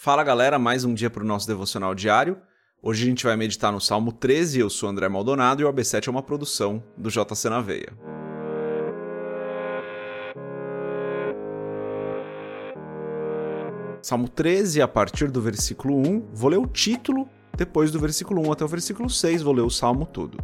[0.00, 2.40] Fala galera, mais um dia para o nosso devocional diário.
[2.80, 4.60] Hoje a gente vai meditar no Salmo 13.
[4.60, 7.92] Eu sou André Maldonado e o AB7 é uma produção do JC na Veia.
[14.00, 18.52] Salmo 13, a partir do versículo 1, vou ler o título, depois do versículo 1
[18.52, 20.38] até o versículo 6, vou ler o salmo todo.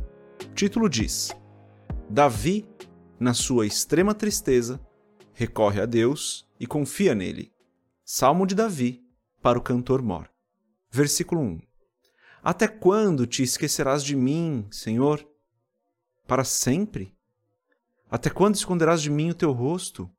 [0.51, 1.31] O título diz:
[2.11, 2.67] Davi,
[3.21, 4.81] na sua extrema tristeza,
[5.33, 7.53] recorre a Deus e confia nele.
[8.05, 9.04] Salmo de Davi,
[9.45, 10.31] para o cantor mor.
[10.91, 11.61] Versículo 1.
[12.43, 15.23] Até quando te esquecerás de mim, Senhor?
[16.27, 17.15] Para sempre?
[18.11, 20.11] Até quando esconderás de mim o teu rosto?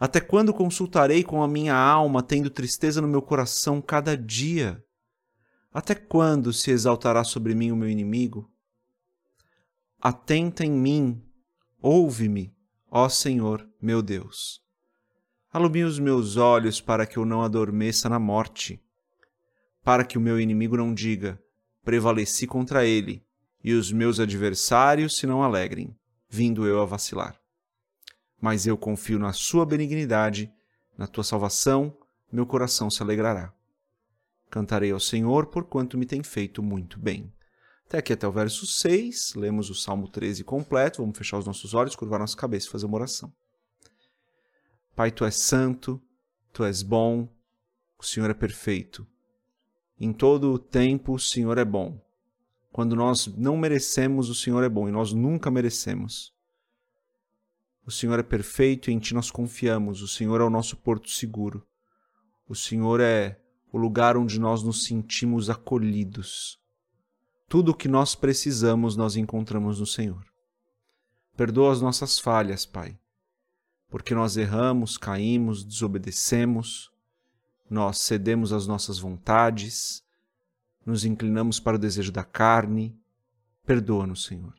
[0.00, 4.82] Até quando consultarei com a minha alma, tendo tristeza no meu coração cada dia?
[5.70, 8.50] Até quando se exaltará sobre mim o meu inimigo?
[10.00, 11.22] Atenta em mim,
[11.82, 12.56] ouve-me,
[12.90, 14.62] ó Senhor, meu Deus.
[15.52, 18.82] Alumia os meus olhos para que eu não adormeça na morte,
[19.84, 21.38] para que o meu inimigo não diga:
[21.84, 23.22] prevaleci contra ele,
[23.62, 25.94] e os meus adversários se não alegrem,
[26.26, 27.38] vindo eu a vacilar.
[28.40, 30.50] Mas eu confio na sua benignidade,
[30.96, 31.94] na tua salvação,
[32.32, 33.52] meu coração se alegrará.
[34.48, 37.30] Cantarei ao Senhor, porquanto me tem feito muito bem.
[37.84, 41.74] Até aqui até o verso 6, lemos o Salmo 13 completo, vamos fechar os nossos
[41.74, 43.30] olhos, curvar nossa cabeça e fazer uma oração.
[44.94, 46.00] Pai, tu és santo,
[46.52, 47.26] tu és bom,
[47.98, 49.06] o Senhor é perfeito.
[49.98, 51.98] Em todo o tempo, o Senhor é bom.
[52.70, 56.34] Quando nós não merecemos, o Senhor é bom e nós nunca merecemos.
[57.86, 60.02] O Senhor é perfeito e em Ti nós confiamos.
[60.02, 61.66] O Senhor é o nosso porto seguro.
[62.46, 63.40] O Senhor é
[63.72, 66.60] o lugar onde nós nos sentimos acolhidos.
[67.48, 70.24] Tudo o que nós precisamos nós encontramos no Senhor.
[71.34, 72.98] Perdoa as nossas falhas, Pai
[73.92, 76.90] porque nós erramos, caímos, desobedecemos,
[77.68, 80.02] nós cedemos às nossas vontades,
[80.84, 82.98] nos inclinamos para o desejo da carne.
[83.66, 84.54] Perdoa-nos, Senhor.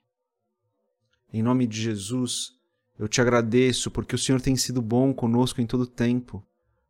[1.34, 2.56] Em nome de Jesus,
[2.98, 6.46] eu te agradeço porque o Senhor tem sido bom conosco em todo tempo.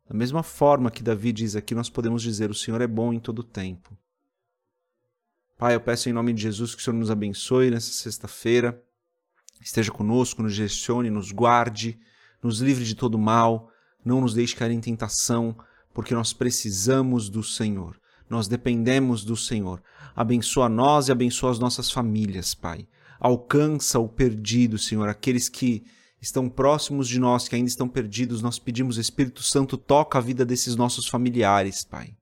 [0.06, 3.18] Da mesma forma que Davi diz aqui, nós podemos dizer: o Senhor é bom em
[3.18, 3.96] todo tempo.
[5.56, 8.84] Pai, eu peço em nome de Jesus que o Senhor nos abençoe nessa sexta-feira,
[9.62, 11.98] esteja conosco, nos gestione, nos guarde
[12.44, 13.70] nos livre de todo mal,
[14.04, 15.56] não nos deixe cair em tentação,
[15.94, 17.98] porque nós precisamos do Senhor.
[18.28, 19.82] Nós dependemos do Senhor.
[20.14, 22.86] Abençoa nós e abençoa as nossas famílias, Pai.
[23.18, 25.84] Alcança o perdido, Senhor, aqueles que
[26.20, 28.42] estão próximos de nós, que ainda estão perdidos.
[28.42, 32.14] Nós pedimos, Espírito Santo, toca a vida desses nossos familiares, Pai,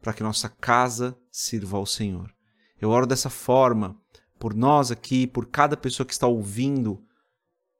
[0.00, 2.32] para que nossa casa sirva ao Senhor.
[2.80, 4.00] Eu oro dessa forma
[4.38, 7.02] por nós aqui, por cada pessoa que está ouvindo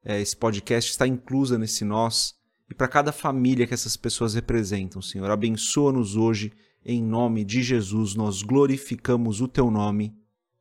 [0.08, 2.34] é, esse podcast está inclusa nesse nós
[2.70, 5.30] e para cada família que essas pessoas representam, Senhor.
[5.30, 6.50] Abençoa-nos hoje,
[6.82, 10.16] em nome de Jesus, nós glorificamos o teu nome.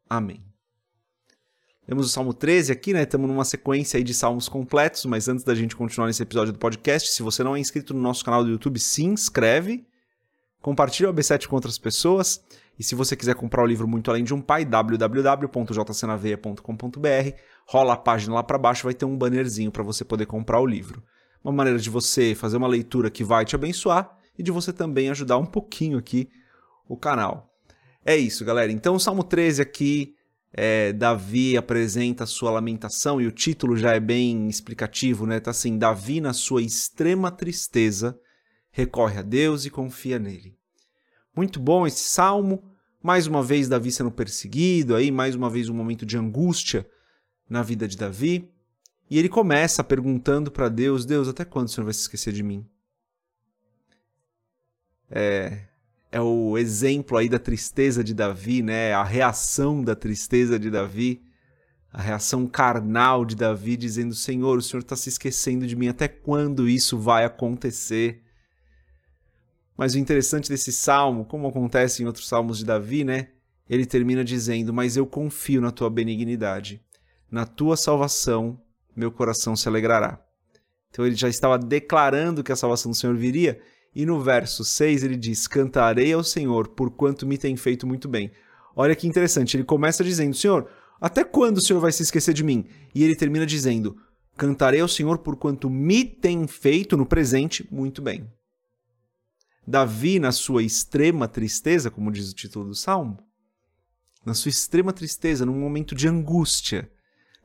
[0.09, 0.43] Amém.
[1.85, 3.03] Temos o Salmo 13 aqui, né?
[3.03, 7.09] Estamos numa sequência de salmos completos, mas antes da gente continuar nesse episódio do podcast,
[7.09, 9.87] se você não é inscrito no nosso canal do YouTube, se inscreve,
[10.61, 12.43] compartilha o AB7 com outras pessoas
[12.77, 17.35] e se você quiser comprar o livro Muito Além de um Pai, www.jcnaveia.com.br,
[17.67, 20.65] rola a página lá para baixo, vai ter um bannerzinho para você poder comprar o
[20.65, 21.03] livro.
[21.43, 25.09] Uma maneira de você fazer uma leitura que vai te abençoar e de você também
[25.09, 26.29] ajudar um pouquinho aqui
[26.87, 27.53] o canal.
[28.05, 28.71] É isso, galera.
[28.71, 30.15] Então, o Salmo 13 aqui,
[30.53, 35.41] é, Davi apresenta a sua lamentação e o título já é bem explicativo, né?
[35.41, 38.17] Tá assim: Davi, na sua extrema tristeza,
[38.71, 40.55] recorre a Deus e confia nele.
[41.35, 42.63] Muito bom esse salmo.
[43.03, 46.87] Mais uma vez, Davi sendo perseguido, aí mais uma vez um momento de angústia
[47.49, 48.49] na vida de Davi.
[49.09, 52.43] E ele começa perguntando para Deus: Deus, até quando o Senhor vai se esquecer de
[52.43, 52.65] mim?
[55.09, 55.67] É,
[56.11, 58.93] é o exemplo aí da tristeza de Davi, né?
[58.93, 61.23] A reação da tristeza de Davi,
[61.91, 66.07] a reação carnal de Davi, dizendo: Senhor, o Senhor está se esquecendo de mim, até
[66.07, 68.23] quando isso vai acontecer?
[69.77, 73.29] Mas o interessante desse salmo, como acontece em outros salmos de Davi, né?
[73.69, 76.81] Ele termina dizendo: Mas eu confio na tua benignidade,
[77.29, 78.59] na tua salvação,
[78.95, 80.19] meu coração se alegrará.
[80.89, 83.59] Então ele já estava declarando que a salvação do Senhor viria,
[83.93, 88.31] e no verso 6 ele diz: Cantarei ao Senhor, porquanto me tem feito muito bem.
[88.75, 90.69] Olha que interessante, ele começa dizendo: Senhor,
[90.99, 92.65] até quando o Senhor vai se esquecer de mim?
[92.93, 93.97] E ele termina dizendo:
[94.35, 98.31] Cantarei ao Senhor, porquanto me tem feito no presente muito bem.
[99.65, 103.19] Davi, na sua extrema tristeza, como diz o título do salmo,
[104.25, 106.89] na sua extrema tristeza, num momento de angústia,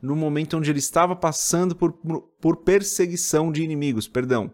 [0.02, 1.92] num momento onde ele estava passando por,
[2.40, 4.52] por perseguição de inimigos, perdão,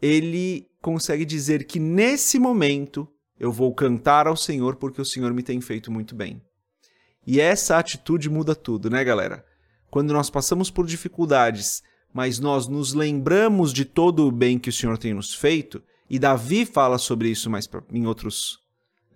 [0.00, 3.08] ele consegue dizer que nesse momento
[3.40, 6.42] eu vou cantar ao Senhor porque o Senhor me tem feito muito bem.
[7.26, 9.44] E essa atitude muda tudo, né, galera?
[9.90, 11.82] Quando nós passamos por dificuldades,
[12.12, 16.18] mas nós nos lembramos de todo o bem que o Senhor tem nos feito, e
[16.18, 18.58] Davi fala sobre isso mais em outros,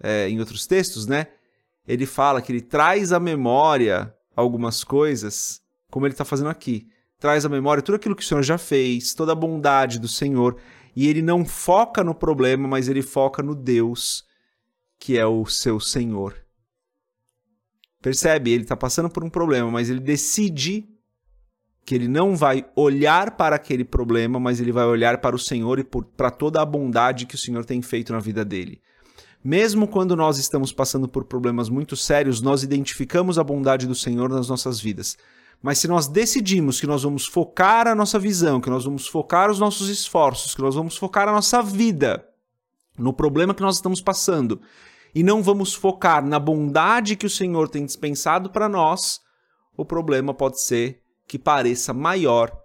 [0.00, 1.26] é, em outros textos, né?
[1.86, 6.86] Ele fala que ele traz à memória algumas coisas, como ele está fazendo aqui.
[7.18, 10.56] Traz à memória tudo aquilo que o Senhor já fez, toda a bondade do Senhor,
[10.94, 14.24] e ele não foca no problema, mas ele foca no Deus,
[14.98, 16.36] que é o seu Senhor.
[18.02, 18.52] Percebe?
[18.52, 20.86] Ele está passando por um problema, mas ele decide
[21.84, 25.78] que ele não vai olhar para aquele problema, mas ele vai olhar para o Senhor
[25.78, 28.82] e para toda a bondade que o Senhor tem feito na vida dele.
[29.42, 34.28] Mesmo quando nós estamos passando por problemas muito sérios, nós identificamos a bondade do Senhor
[34.28, 35.16] nas nossas vidas.
[35.62, 39.50] Mas se nós decidimos que nós vamos focar a nossa visão, que nós vamos focar
[39.50, 42.26] os nossos esforços, que nós vamos focar a nossa vida
[42.98, 44.60] no problema que nós estamos passando,
[45.14, 49.20] e não vamos focar na bondade que o Senhor tem dispensado para nós,
[49.76, 52.56] o problema pode ser que pareça maior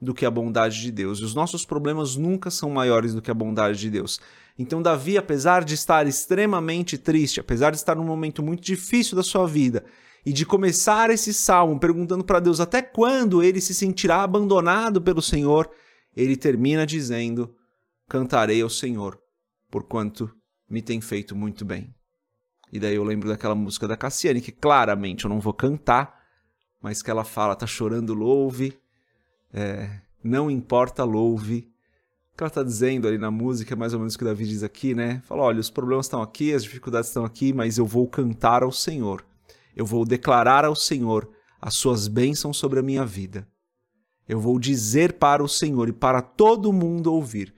[0.00, 1.18] do que a bondade de Deus.
[1.18, 4.20] E os nossos problemas nunca são maiores do que a bondade de Deus.
[4.58, 9.22] Então, Davi, apesar de estar extremamente triste, apesar de estar num momento muito difícil da
[9.22, 9.84] sua vida,
[10.24, 15.22] e de começar esse salmo perguntando para Deus até quando ele se sentirá abandonado pelo
[15.22, 15.70] Senhor,
[16.16, 17.54] ele termina dizendo:
[18.08, 19.20] Cantarei ao Senhor,
[19.70, 20.28] porquanto
[20.68, 21.94] me tem feito muito bem.
[22.72, 26.20] E daí eu lembro daquela música da Cassiane, que claramente eu não vou cantar,
[26.82, 28.76] mas que ela fala, tá chorando, louve,
[29.52, 31.72] é, não importa, louve.
[32.36, 34.46] O que ela está dizendo ali na música é mais ou menos o que Davi
[34.46, 35.22] diz aqui, né?
[35.24, 38.70] Fala, olha, os problemas estão aqui, as dificuldades estão aqui, mas eu vou cantar ao
[38.70, 39.24] Senhor.
[39.74, 43.48] Eu vou declarar ao Senhor as suas bênçãos sobre a minha vida.
[44.28, 47.54] Eu vou dizer para o Senhor e para todo mundo ouvir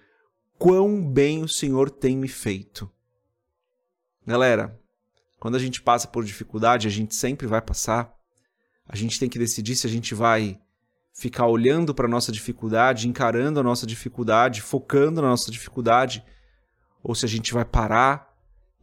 [0.57, 2.89] quão bem o Senhor tem me feito.
[4.25, 4.81] Galera,
[5.41, 8.15] quando a gente passa por dificuldade, a gente sempre vai passar,
[8.87, 10.61] a gente tem que decidir se a gente vai
[11.19, 16.25] ficar olhando para a nossa dificuldade, encarando a nossa dificuldade, focando na nossa dificuldade,
[17.03, 18.33] ou se a gente vai parar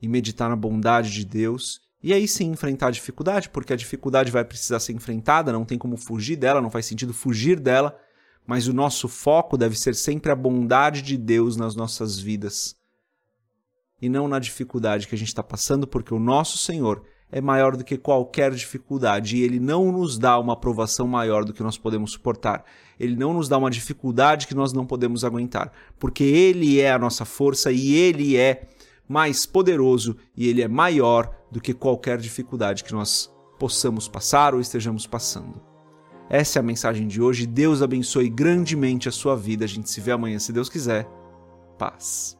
[0.02, 4.32] e meditar na bondade de Deus e aí sim enfrentar a dificuldade, porque a dificuldade
[4.32, 7.98] vai precisar ser enfrentada, não tem como fugir dela, não faz sentido fugir dela,
[8.46, 12.76] mas o nosso foco deve ser sempre a bondade de Deus nas nossas vidas
[14.02, 17.02] e não na dificuldade que a gente está passando, porque o nosso Senhor
[17.36, 21.52] é maior do que qualquer dificuldade e ele não nos dá uma aprovação maior do
[21.52, 22.64] que nós podemos suportar.
[22.98, 26.98] Ele não nos dá uma dificuldade que nós não podemos aguentar, porque ele é a
[26.98, 28.70] nossa força e ele é
[29.06, 33.30] mais poderoso e ele é maior do que qualquer dificuldade que nós
[33.60, 35.62] possamos passar ou estejamos passando.
[36.30, 37.46] Essa é a mensagem de hoje.
[37.46, 39.66] Deus abençoe grandemente a sua vida.
[39.66, 41.06] A gente se vê amanhã, se Deus quiser.
[41.78, 42.38] Paz.